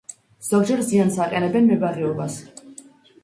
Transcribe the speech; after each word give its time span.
ზოგჯერ 0.45 0.79
ზიანს 0.87 1.19
აყენებენ 1.27 1.67
მებაღეობას. 1.71 2.39